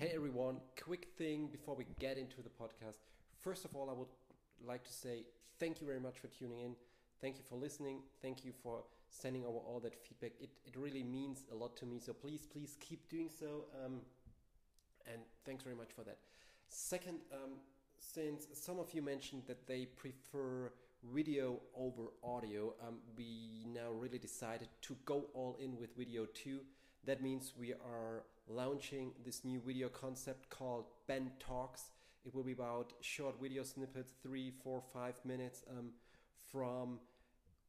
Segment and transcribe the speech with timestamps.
[0.00, 3.00] Hey everyone, quick thing before we get into the podcast.
[3.38, 4.08] First of all, I would
[4.66, 5.24] like to say
[5.58, 6.74] thank you very much for tuning in.
[7.20, 7.98] Thank you for listening.
[8.22, 10.32] Thank you for sending over all that feedback.
[10.40, 11.98] It, it really means a lot to me.
[11.98, 13.66] So please, please keep doing so.
[13.84, 14.00] Um,
[15.06, 16.16] and thanks very much for that.
[16.70, 17.58] Second, um,
[17.98, 20.72] since some of you mentioned that they prefer
[21.12, 26.60] video over audio, um, we now really decided to go all in with video too.
[27.06, 31.90] That means we are launching this new video concept called Ben Talks.
[32.26, 35.92] It will be about short video snippets, three, four, five minutes um,
[36.52, 36.98] from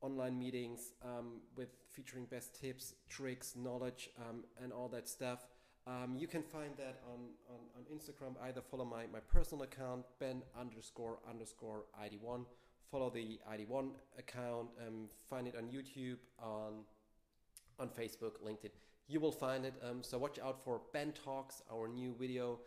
[0.02, 5.48] online meetings um, with featuring best tips, tricks, knowledge, um, and all that stuff.
[5.88, 8.36] Um, you can find that on, on, on, Instagram.
[8.44, 12.46] Either follow my, my personal account, Ben underscore underscore ID1.
[12.92, 14.68] Follow the ID1 account.
[14.86, 16.84] Um, find it on YouTube, on,
[17.82, 18.72] on Facebook, LinkedIn
[19.12, 19.74] you will find it.
[19.84, 22.60] Um, so watch out for Ben Talks, our new video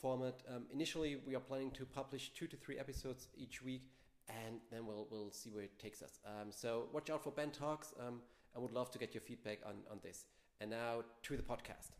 [0.00, 0.42] format.
[0.48, 3.90] Um, initially, we are planning to publish two to three episodes each week,
[4.28, 6.20] and then we'll we'll see where it takes us.
[6.24, 7.92] Um, so watch out for Ben Talks.
[7.98, 8.20] Um,
[8.56, 10.24] I would love to get your feedback on on this.
[10.60, 11.90] And now to the podcast.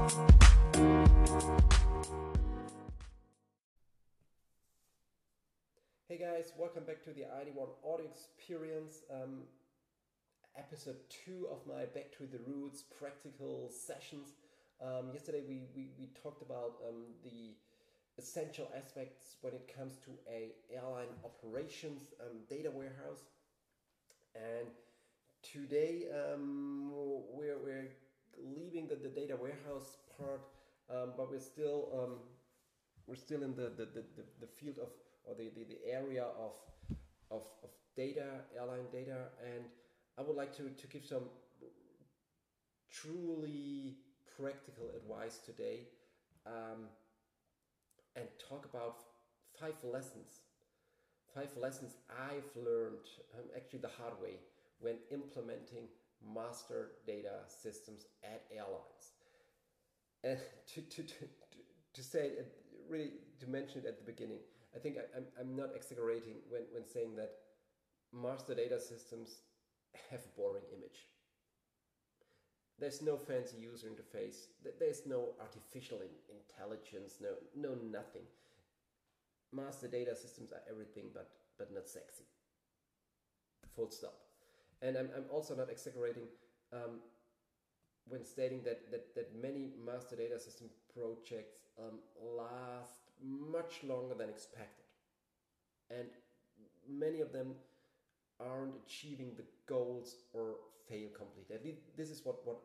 [6.44, 9.44] guys, welcome back to the ID1 Audio Experience, um,
[10.58, 14.33] episode two of my Back to the Roots practical sessions.
[14.81, 17.55] Um, yesterday we, we, we, talked about um, the
[18.17, 23.23] essential aspects when it comes to a airline operations um, data warehouse,
[24.35, 24.67] and
[25.44, 26.91] today um,
[27.31, 27.88] we're, we're
[28.44, 30.41] leaving the, the data warehouse part,
[30.89, 32.17] um, but we're still
[33.07, 34.03] we're still in the, the, the,
[34.39, 34.89] the field of
[35.25, 36.53] or the, the, the area of,
[37.31, 38.25] of, of data,
[38.57, 39.66] airline data, and
[40.17, 41.23] I would like to, to give some
[42.91, 43.95] truly
[44.38, 45.88] practical advice today
[46.45, 46.85] um,
[48.16, 48.97] and talk about
[49.59, 50.41] five lessons.
[51.33, 54.38] Five lessons I've learned um, actually the hard way
[54.79, 55.88] when implementing
[56.33, 59.13] master data systems at airlines.
[60.23, 60.38] And
[60.73, 61.16] to, to, to,
[61.94, 62.53] to say it,
[62.89, 64.39] really to mention it at the beginning,
[64.75, 67.31] I think I, am I'm, I'm not exaggerating when, when saying that
[68.11, 69.41] master data systems
[70.09, 71.07] have a boring image.
[72.79, 74.47] There's no fancy user interface.
[74.79, 77.19] There's no artificial in intelligence.
[77.22, 78.23] No, no nothing.
[79.51, 82.25] Master data systems are everything, but but not sexy.
[83.75, 84.16] Full stop.
[84.81, 86.23] And I'm, I'm also not exaggerating
[86.73, 87.00] um,
[88.07, 92.00] when stating that, that that many master data system projects um,
[92.35, 94.85] last much longer than expected.
[95.90, 96.07] And
[96.90, 97.56] many of them
[98.40, 100.56] aren't achieving the goals or
[100.88, 101.75] fail completely.
[101.96, 102.59] This is what, what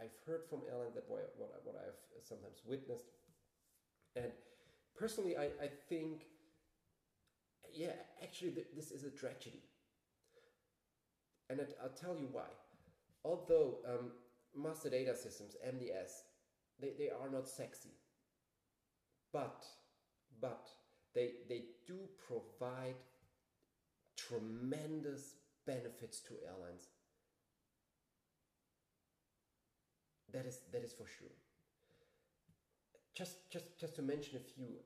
[0.00, 3.04] I've heard from airlines, that what, what, what I've sometimes witnessed.
[4.14, 4.30] And
[4.98, 6.26] personally, I, I think,
[7.72, 7.92] yeah,
[8.22, 9.62] actually, th this is a tragedy.
[11.48, 12.50] And it, I'll tell you why.
[13.24, 14.12] Although um,
[14.54, 16.12] master data systems, MDS,
[16.80, 17.94] they, they are not sexy.
[19.32, 19.64] But
[20.40, 20.68] but
[21.14, 22.94] they, they do provide
[24.16, 25.34] tremendous
[25.66, 26.88] benefits to airlines.
[30.32, 31.28] That is, that is for sure.
[33.14, 34.76] Just, just, just to mention a few,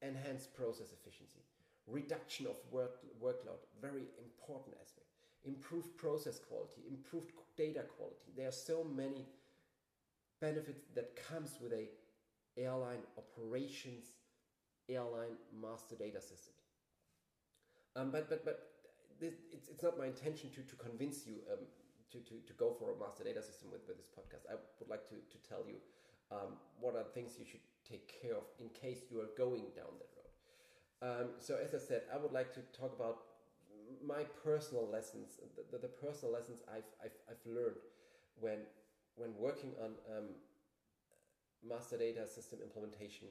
[0.00, 1.40] enhanced process efficiency,
[1.86, 5.06] reduction of work, workload, very important aspect,
[5.44, 8.32] improved process quality, improved data quality.
[8.36, 9.26] There are so many
[10.40, 11.88] benefits that comes with a
[12.58, 14.06] airline operations
[14.88, 16.54] airline master data system.
[17.94, 18.58] Um, but but but
[19.20, 21.64] this, it's, it's not my intention to, to convince you um,
[22.12, 24.44] to, to, to go for a master data system with, with this podcast.
[24.50, 25.76] I would like to, to tell you
[26.30, 29.92] um, what are things you should take care of in case you are going down
[29.98, 30.32] that road.
[31.02, 33.18] Um, so as I said, I would like to talk about
[34.04, 37.76] my personal lessons, the, the, the personal lessons I've, I've, I've learned
[38.40, 38.58] when
[39.16, 40.28] when working on um,
[41.66, 43.28] master data system implementation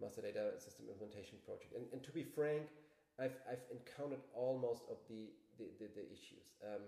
[0.00, 1.74] master data system implementation project.
[1.74, 2.68] And, and to be frank,
[3.20, 6.56] I've, I've encountered almost of the, the, the, the issues.
[6.64, 6.82] Um,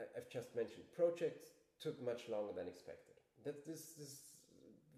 [0.00, 3.20] I, have just mentioned projects took much longer than expected.
[3.44, 4.36] That this, this is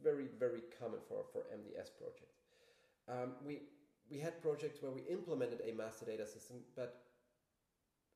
[0.03, 2.39] very, very common for, for MDS projects.
[3.09, 3.63] Um, we,
[4.11, 7.03] we had projects where we implemented a master data system, but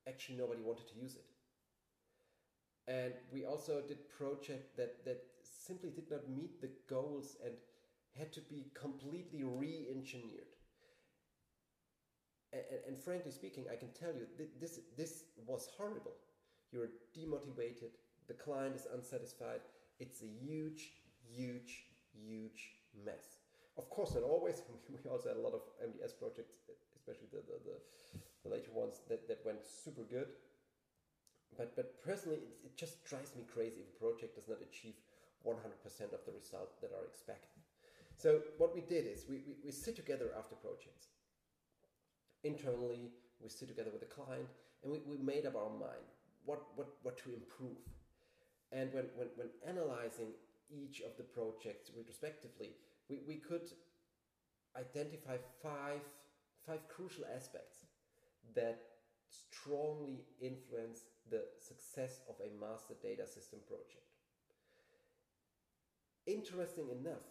[0.08, 1.26] actually nobody wanted to use it.
[2.88, 7.54] And we also did projects that, that simply did not meet the goals and
[8.18, 10.52] had to be completely re-engineered.
[12.52, 16.16] And, and, frankly speaking, I can tell you th this this was horrible.
[16.70, 17.92] You're demotivated,
[18.28, 19.62] the client is unsatisfied.
[19.98, 20.92] It's a huge,
[21.34, 22.60] huge, huge
[23.04, 23.40] mess.
[23.78, 24.62] Of course, not always.
[25.04, 26.54] We also had a lot of MDS projects,
[26.96, 27.76] especially the, the, the,
[28.44, 30.28] the later ones, that, that went super good.
[31.56, 34.96] But, but personally, it, it just drives me crazy if a project does not achieve
[35.46, 35.56] 100%
[36.12, 37.61] of the results that are expected.
[38.22, 41.08] So what we did is we, we, we sit together after projects.
[42.44, 43.10] Internally,
[43.42, 44.46] we sit together with the client
[44.84, 46.06] and we, we made up our mind
[46.44, 47.82] what, what, what to improve.
[48.70, 50.28] And when, when, when analyzing
[50.70, 52.76] each of the projects retrospectively,
[53.10, 53.68] we, we could
[54.76, 56.00] identify five,
[56.64, 57.86] five crucial aspects
[58.54, 58.82] that
[59.50, 64.06] strongly influence the success of a master data system project.
[66.26, 67.26] Interesting enough,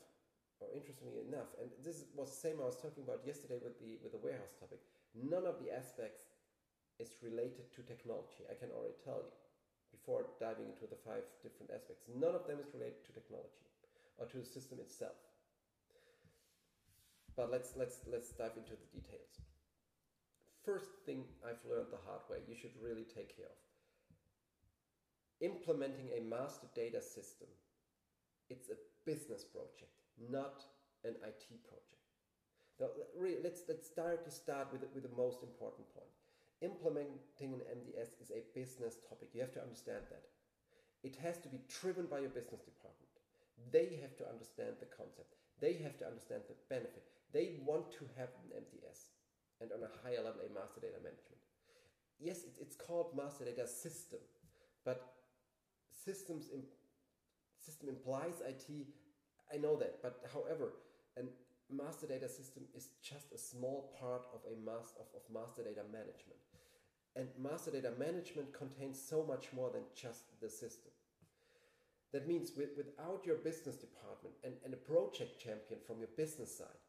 [0.62, 3.98] or interestingly enough, and this was the same I was talking about yesterday with the
[4.06, 4.80] with the warehouse topic.
[5.18, 6.30] None of the aspects
[7.02, 8.46] is related to technology.
[8.46, 9.34] I can already tell you
[9.92, 12.08] before diving into the five different aspects.
[12.08, 13.66] None of them is related to technology
[14.22, 15.18] or to the system itself.
[17.36, 19.42] But let's let's let's dive into the details.
[20.64, 23.60] First thing I've learned the hard way, you should really take care of.
[25.42, 27.48] Implementing a master data system,
[28.50, 30.00] it's a business project,
[30.30, 30.64] not
[31.04, 32.02] an IT project.
[32.80, 32.88] Now,
[33.44, 36.12] let's let's directly start with with the most important point
[36.62, 39.34] implementing an MDS is a business topic.
[39.34, 40.30] You have to understand that.
[41.04, 43.10] It has to be driven by your business department.
[43.74, 45.34] They have to understand the concept.
[45.60, 47.10] They have to understand the benefit.
[47.34, 49.10] They want to have an MDS
[49.62, 51.42] and on a higher level, a master data management.
[52.22, 54.22] Yes, it's called master data system,
[54.86, 55.18] but
[55.90, 56.50] systems
[57.62, 58.88] system implies IT.
[59.54, 60.74] I know that, but however,
[61.18, 61.24] a
[61.74, 65.84] master data system is just a small part of a mass of, of master data
[65.92, 66.40] management.
[67.16, 70.92] And master data management contains so much more than just the system.
[72.14, 76.58] That means with, without your business department and, and a project champion from your business
[76.58, 76.82] side,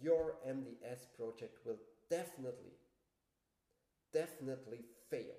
[0.00, 1.78] your MDS project will
[2.10, 2.74] definitely,
[4.12, 5.34] definitely fail.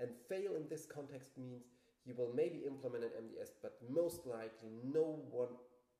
[0.00, 1.64] And fail in this context means
[2.08, 5.52] you will maybe implement an MDS, but most likely no one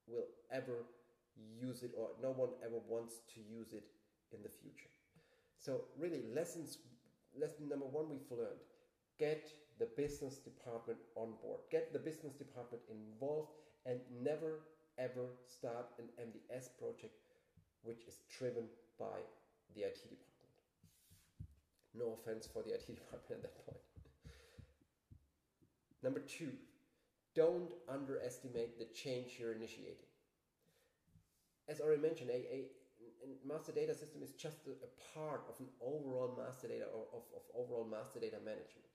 [0.06, 0.88] will ever
[1.36, 3.84] use it or no one ever wants to use it
[4.32, 4.88] in the future.
[5.58, 6.78] So really lessons
[7.38, 8.64] lesson number one we've learned
[9.18, 13.50] get the business department on board, get the business department involved,
[13.84, 14.64] and never
[14.98, 17.14] ever start an MDS project
[17.82, 18.64] which is driven
[18.98, 19.20] by
[19.74, 20.58] the IT department.
[21.94, 23.97] No offense for the IT department at that point.
[26.02, 26.52] Number two,
[27.34, 30.08] don't underestimate the change you're initiating.
[31.68, 32.64] As already mentioned, a, a,
[33.46, 37.22] master data system is just a, a part of an overall master data or of,
[37.36, 38.88] of overall master data management.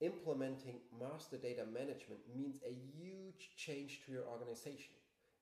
[0.00, 4.96] Implementing master data management means a huge change to your organization.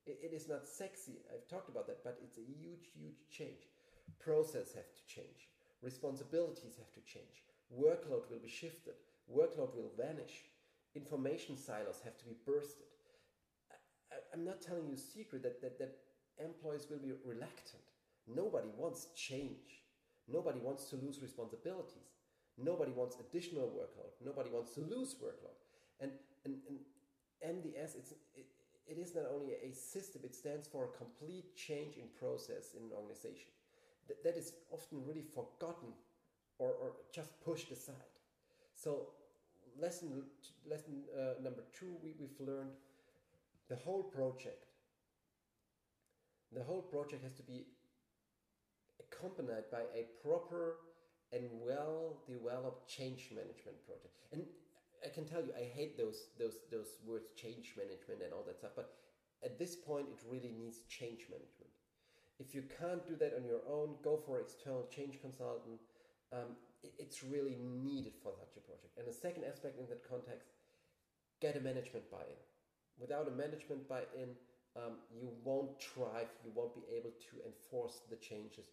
[0.04, 3.70] It, it is not sexy, I've talked about that, but it's a huge, huge change.
[4.18, 5.48] Process have to change,
[5.80, 8.94] responsibilities have to change, workload will be shifted,
[9.30, 10.48] workload will vanish,
[10.94, 12.86] information silos have to be bursted.
[14.12, 15.96] I, am not telling you a secret that, that, that
[16.42, 17.82] employees will be reluctant.
[18.26, 19.84] Nobody wants change.
[20.26, 22.12] Nobody wants to lose responsibilities.
[22.58, 24.12] Nobody wants additional workload.
[24.24, 25.56] Nobody wants to lose workload.
[26.00, 26.10] And,
[26.44, 26.78] and, and
[27.56, 28.46] MDS, it's, it,
[28.86, 32.84] it is not only a system, it stands for a complete change in process in
[32.84, 33.52] an organization.
[34.06, 35.92] Th- that is often really forgotten
[36.58, 37.94] or, or just pushed aside.
[38.74, 39.08] So,
[39.80, 40.24] lesson,
[40.68, 42.70] lesson uh, number two, we, we've learned
[43.68, 44.66] the whole project.
[46.52, 47.66] The whole project has to be
[49.00, 50.76] accompanied by a proper
[51.32, 54.14] and well developed change management project.
[54.32, 54.42] And
[55.04, 58.58] I can tell you, I hate those those those words, change management and all that
[58.58, 58.72] stuff.
[58.74, 58.90] But
[59.44, 61.70] at this point, it really needs change management.
[62.38, 65.80] If you can't do that on your own, go for external change consultant.
[66.32, 66.56] Um,
[66.98, 68.96] it's really needed for such a project.
[68.98, 70.48] And the second aspect in that context,
[71.40, 72.38] get a management buy-in.
[73.00, 74.36] Without a management buy-in,
[74.76, 76.28] um, you won't thrive.
[76.44, 78.66] You won't be able to enforce the changes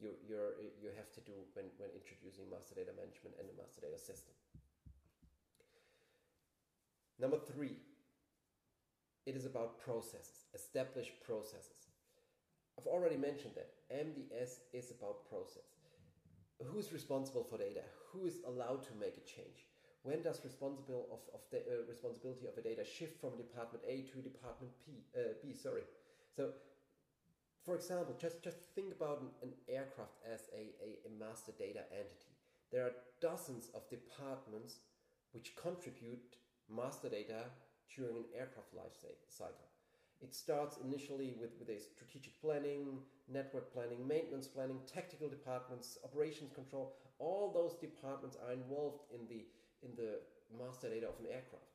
[0.00, 3.82] you, you're, you have to do when, when introducing master data management and a master
[3.82, 4.34] data system.
[7.18, 7.74] Number three,
[9.26, 11.90] it is about processes, established processes.
[12.78, 15.77] I've already mentioned that MDS is about process.
[16.64, 17.82] Who's responsible for data?
[18.12, 19.66] Who is allowed to make a change?
[20.02, 24.02] When does responsible of, of the uh, responsibility of a data shift from department A
[24.10, 25.52] to department P, uh, B?
[25.52, 25.82] Sorry.
[26.34, 26.50] So
[27.68, 31.84] for example, just, just think about an, an aircraft as a, a, a, master data
[31.92, 32.32] entity.
[32.72, 34.80] there are dozens of departments
[35.32, 36.40] which contribute
[36.72, 37.44] master data
[37.94, 38.96] during an aircraft life
[39.28, 39.68] cycle.
[40.20, 42.98] It starts initially with, with a strategic planning,
[43.32, 46.96] network planning, maintenance planning, tactical departments, operations control.
[47.18, 49.46] All those departments are involved in the,
[49.82, 50.18] in the
[50.58, 51.70] master data of an aircraft.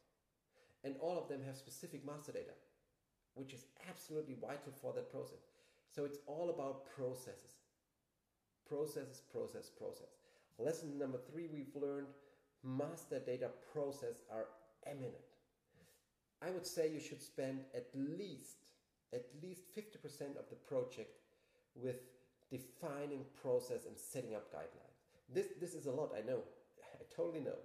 [0.84, 2.52] And all of them have specific master data,
[3.36, 5.48] which is absolutely vital for that process.
[5.96, 7.56] So it's all about processes.
[8.68, 10.18] Processes, process, process.
[10.60, 12.08] Lesson number three we've learned
[12.64, 14.48] master data process are
[14.86, 15.33] eminent.
[16.46, 18.58] I would say you should spend at least
[19.14, 21.20] at least 50% of the project
[21.76, 21.98] with
[22.50, 24.98] defining process and setting up guidelines.
[25.30, 26.42] This this is a lot, I know.
[27.00, 27.60] I totally know.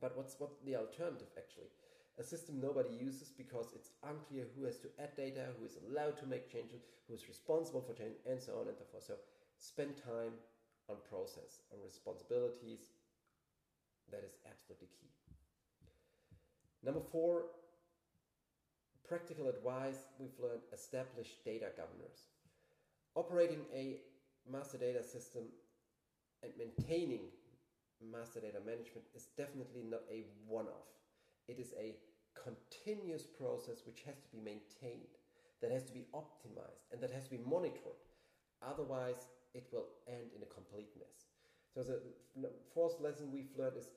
[0.00, 1.70] But what's what the alternative actually?
[2.18, 6.18] A system nobody uses because it's unclear who has to add data, who is allowed
[6.18, 9.04] to make changes, who is responsible for change, and so on and so forth.
[9.04, 9.14] So
[9.56, 10.36] spend time
[10.88, 12.92] on process, on responsibilities.
[14.10, 15.08] That is absolutely key.
[16.82, 17.44] Number four,
[19.10, 22.30] practical advice we've learned establish data governors.
[23.16, 23.98] Operating a
[24.46, 25.42] master data system
[26.44, 27.26] and maintaining
[27.98, 30.94] master data management is definitely not a one off.
[31.48, 31.96] It is a
[32.38, 35.18] continuous process which has to be maintained,
[35.60, 37.98] that has to be optimized, and that has to be monitored.
[38.62, 41.26] Otherwise, it will end in a complete mess.
[41.74, 43.90] So, the fourth lesson we've learned is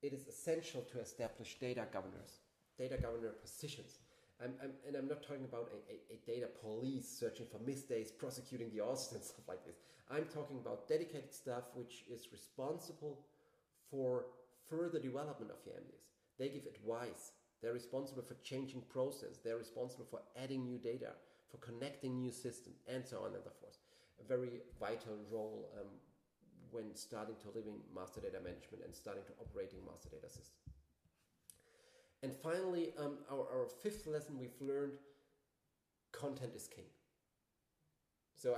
[0.00, 2.40] it is essential to establish data governors,
[2.78, 3.98] data governor positions.
[4.42, 8.10] I'm, I'm, and I'm not talking about a, a, a, data police searching for mistakes,
[8.10, 9.76] prosecuting the auditors and stuff like this.
[10.10, 13.20] I'm talking about dedicated staff which is responsible
[13.90, 14.26] for
[14.68, 16.10] further development of MDS.
[16.38, 17.32] They give advice.
[17.62, 19.38] They're responsible for changing process.
[19.42, 21.12] They're responsible for adding new data,
[21.50, 23.78] for connecting new systems, and so on and so forth.
[24.20, 25.86] A very vital role um,
[26.70, 30.63] when starting to living master data management and starting to operating master data system.
[32.24, 34.96] And finally, um, our, our fifth lesson we've learned
[36.10, 36.86] content is king.
[38.34, 38.56] So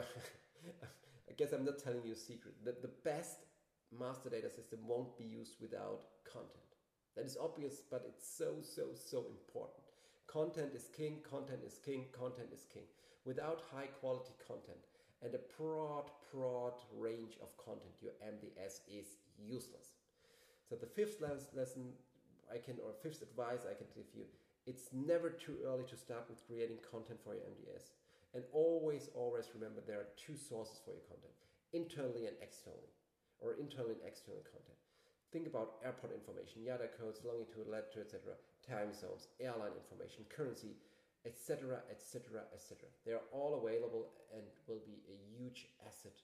[1.28, 2.54] I guess I'm not telling you a secret.
[2.64, 3.38] that the best
[3.90, 6.70] master data system won't be used without content.
[7.16, 9.82] That is obvious, but it's so, so, so important.
[10.28, 12.84] Content is king, content is king, content is king.
[13.24, 14.86] Without high quality content,
[15.24, 19.96] and a broad, broad range of content, your MDS is useless.
[20.68, 21.94] So the fifth lesson
[22.52, 24.24] I can, or fifth advice I can give you,
[24.66, 27.94] it's never too early to start with creating content for your MDS.
[28.34, 31.32] And always, always remember there are two sources for your content,
[31.72, 32.90] internally and externally,
[33.38, 34.76] or internal and external content.
[35.32, 40.74] Think about airport information, IATA codes, longitude, latitude, etc., time zones, airline information, currency,
[41.26, 42.86] etc., etc., etc.
[43.04, 46.18] They are all available and will be a huge asset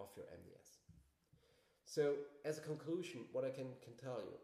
[0.00, 0.80] of your MDS.
[1.84, 4.36] So, as a conclusion, what I can, can tell you,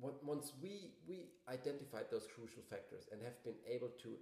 [0.00, 4.18] once we, we identified those crucial factors and have been able to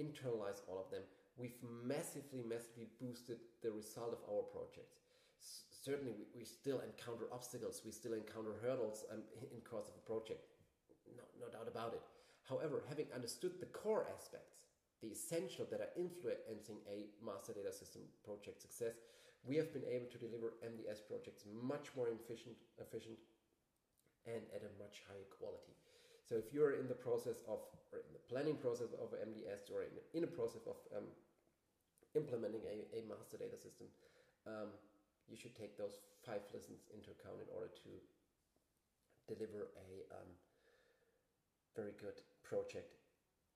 [0.00, 1.02] internalize all of them,
[1.36, 4.96] we've massively, massively boosted the result of our project.
[5.38, 9.20] S certainly, we, we, still encounter obstacles, we still encounter hurdles um,
[9.52, 10.48] in course of a project,
[11.16, 12.02] no, no doubt about it.
[12.48, 14.64] However, having understood the core aspects,
[15.02, 18.94] the essential that are influencing a master data system project success,
[19.44, 23.18] we have been able to deliver MDS projects much more efficient, efficient
[24.26, 25.74] and at a much higher quality.
[26.22, 27.60] So if you're in the process of,
[27.92, 31.08] or in the planning process of MDS, or in, in a process of um,
[32.14, 33.90] implementing a, a master data system,
[34.46, 34.70] um,
[35.28, 37.90] you should take those five lessons into account in order to
[39.26, 40.30] deliver a um,
[41.74, 42.98] very good project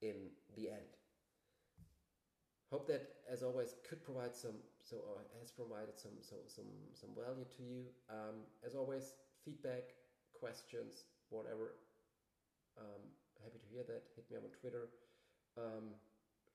[0.01, 0.91] in the end.
[2.71, 7.09] Hope that, as always, could provide some so or has provided some so some some
[7.15, 7.87] value to you.
[8.09, 9.95] Um, as always, feedback,
[10.39, 11.77] questions, whatever.
[12.77, 13.01] Um,
[13.41, 14.03] happy to hear that.
[14.15, 14.89] Hit me up on Twitter.
[15.57, 15.97] Um,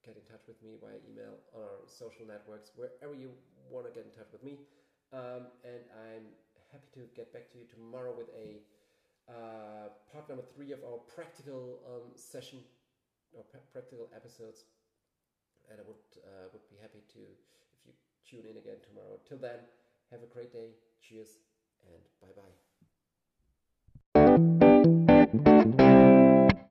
[0.06, 3.30] get in touch with me via email on our social networks, wherever you
[3.70, 4.58] want to get in touch with me.
[5.12, 6.26] Um, and I'm
[6.70, 8.62] happy to get back to you tomorrow with a
[9.30, 12.60] uh, part number three of our practical um, session
[13.32, 14.64] or practical episodes.
[15.70, 17.92] And I would uh, would be happy to if you
[18.26, 19.20] tune in again tomorrow.
[19.28, 19.62] Till then,
[20.10, 20.74] have a great day.
[21.00, 21.38] Cheers
[21.86, 22.71] and bye bye
[25.32, 25.81] thank you